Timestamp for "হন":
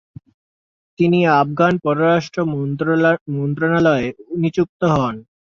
4.95-5.15